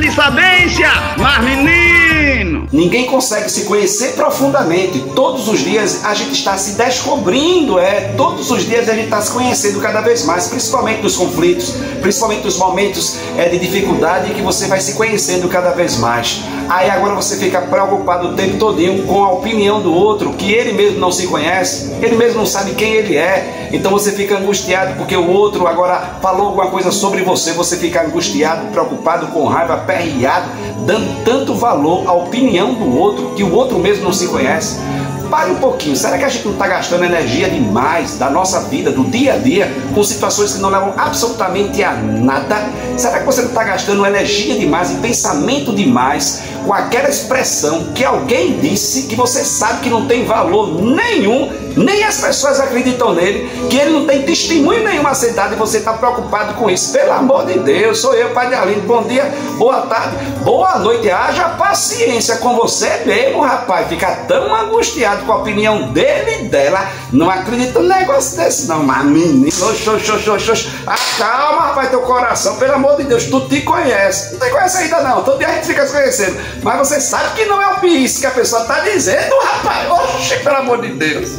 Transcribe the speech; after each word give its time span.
de 0.00 0.10
sabência, 0.10 0.88
mas 1.16 1.44
menino! 1.44 2.66
Ninguém 2.72 3.06
consegue 3.06 3.48
se 3.48 3.64
conhecer 3.64 4.14
profundamente. 4.14 4.98
Todos 5.14 5.48
os 5.48 5.60
dias 5.60 6.04
a 6.04 6.14
gente 6.14 6.32
está 6.32 6.56
se 6.56 6.76
descobrindo, 6.76 7.78
é. 7.78 8.12
Todos 8.16 8.50
os 8.50 8.66
dias 8.66 8.88
a 8.88 8.94
gente 8.94 9.04
está 9.04 9.20
se 9.20 9.30
conhecendo 9.30 9.80
cada 9.80 10.00
vez 10.00 10.24
mais, 10.24 10.48
principalmente 10.48 11.02
nos 11.02 11.16
conflitos, 11.16 11.74
principalmente 12.00 12.44
nos 12.44 12.56
momentos 12.56 13.18
é, 13.36 13.48
de 13.48 13.58
dificuldade 13.58 14.34
que 14.34 14.42
você 14.42 14.66
vai 14.66 14.80
se 14.80 14.94
conhecendo 14.94 15.48
cada 15.48 15.70
vez 15.70 15.96
mais. 15.98 16.42
Aí 16.68 16.90
agora 16.90 17.14
você 17.14 17.36
fica 17.36 17.60
preocupado 17.60 18.28
o 18.28 18.34
tempo 18.34 18.56
todinho 18.56 19.04
com 19.04 19.24
a 19.24 19.32
opinião 19.32 19.80
do 19.80 19.92
outro, 19.92 20.32
que 20.32 20.52
ele 20.52 20.72
mesmo 20.72 20.98
não 20.98 21.12
se 21.12 21.26
conhece, 21.26 21.92
ele 22.00 22.16
mesmo 22.16 22.38
não 22.38 22.46
sabe 22.46 22.72
quem 22.72 22.94
ele 22.94 23.16
é. 23.16 23.59
Então 23.72 23.90
você 23.92 24.12
fica 24.12 24.36
angustiado 24.36 24.94
porque 24.96 25.16
o 25.16 25.30
outro 25.30 25.66
agora 25.66 26.18
falou 26.20 26.48
alguma 26.48 26.66
coisa 26.66 26.90
sobre 26.90 27.22
você, 27.22 27.52
você 27.52 27.76
fica 27.76 28.04
angustiado, 28.04 28.66
preocupado, 28.72 29.28
com 29.28 29.44
raiva, 29.44 29.76
perreado, 29.78 30.48
dando 30.84 31.24
tanto 31.24 31.54
valor 31.54 32.08
à 32.08 32.12
opinião 32.12 32.74
do 32.74 32.96
outro 32.96 33.30
que 33.36 33.44
o 33.44 33.54
outro 33.54 33.78
mesmo 33.78 34.04
não 34.04 34.12
se 34.12 34.26
conhece. 34.28 34.80
Pare 35.30 35.52
um 35.52 35.56
pouquinho. 35.56 35.94
Será 35.94 36.18
que 36.18 36.24
a 36.24 36.28
gente 36.28 36.44
não 36.44 36.54
está 36.54 36.66
gastando 36.66 37.04
energia 37.04 37.48
demais 37.48 38.18
da 38.18 38.28
nossa 38.28 38.62
vida, 38.62 38.90
do 38.90 39.04
dia 39.04 39.34
a 39.34 39.36
dia, 39.36 39.72
com 39.94 40.02
situações 40.02 40.54
que 40.54 40.60
não 40.60 40.70
levam 40.70 40.92
absolutamente 40.96 41.84
a 41.84 41.92
nada? 41.92 42.68
Será 42.96 43.20
que 43.20 43.26
você 43.26 43.42
não 43.42 43.50
está 43.50 43.62
gastando 43.62 44.04
energia 44.04 44.58
demais 44.58 44.90
e 44.90 44.96
pensamento 44.96 45.72
demais 45.72 46.42
com 46.66 46.72
aquela 46.72 47.08
expressão 47.08 47.92
que 47.94 48.04
alguém 48.04 48.58
disse 48.58 49.04
que 49.04 49.14
você 49.14 49.44
sabe 49.44 49.80
que 49.82 49.88
não 49.88 50.06
tem 50.06 50.24
valor 50.24 50.82
nenhum, 50.82 51.50
nem 51.76 52.04
as 52.04 52.20
pessoas 52.20 52.60
acreditam 52.60 53.14
nele, 53.14 53.48
que 53.70 53.76
ele 53.76 53.90
não 53.90 54.06
tem 54.06 54.22
testemunho 54.22 54.84
nenhum 54.84 55.06
aceitado 55.06 55.52
e 55.52 55.56
você 55.56 55.78
está 55.78 55.92
preocupado 55.92 56.54
com 56.54 56.68
isso? 56.68 56.92
Pelo 56.92 57.12
amor 57.12 57.46
de 57.46 57.58
Deus, 57.60 58.00
sou 58.00 58.14
eu, 58.14 58.30
Pai 58.30 58.48
de 58.48 58.54
Aline. 58.54 58.82
Bom 58.82 59.04
dia, 59.04 59.32
boa 59.56 59.82
tarde, 59.82 60.16
boa 60.42 60.78
noite. 60.78 61.08
Haja 61.08 61.50
paciência 61.50 62.36
com 62.36 62.56
você 62.56 63.02
mesmo, 63.06 63.40
rapaz. 63.40 63.88
Fica 63.88 64.10
tão 64.26 64.54
angustiado 64.54 65.19
com 65.24 65.32
a 65.32 65.36
opinião 65.38 65.92
dele 65.92 66.44
e 66.44 66.48
dela. 66.48 66.90
Não 67.12 67.30
acredita 67.30 67.80
num 67.80 67.88
negócio 67.88 68.36
desse, 68.36 68.68
não. 68.68 68.82
Mas 68.82 69.04
menino, 69.04 69.46
oxe, 69.48 69.88
oxe, 69.88 70.50
oxe. 70.50 70.70
Acalma, 70.86 71.68
rapaz, 71.68 71.90
teu 71.90 72.02
coração. 72.02 72.56
Pelo 72.56 72.74
amor 72.74 72.96
de 72.96 73.04
Deus, 73.04 73.24
tu 73.24 73.48
te 73.48 73.62
conhece. 73.62 74.32
Não 74.32 74.40
te 74.40 74.50
conhece 74.50 74.78
ainda, 74.78 75.00
não. 75.02 75.22
Todo 75.22 75.38
dia 75.38 75.48
a 75.48 75.52
gente 75.52 75.66
fica 75.66 75.86
se 75.86 75.92
conhecendo. 75.92 76.40
Mas 76.62 76.78
você 76.78 77.00
sabe 77.00 77.34
que 77.34 77.44
não 77.46 77.60
é 77.60 77.74
o 77.74 77.86
isso 77.86 78.20
que 78.20 78.26
a 78.26 78.30
pessoa 78.30 78.62
está 78.62 78.80
dizendo, 78.80 79.34
rapaz. 79.42 79.90
Oxe, 79.90 80.36
pelo 80.38 80.56
amor 80.56 80.80
de 80.82 80.92
Deus. 80.92 81.30